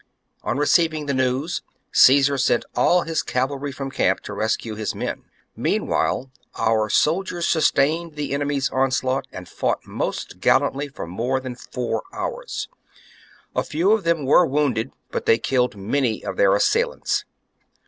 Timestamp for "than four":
11.39-12.01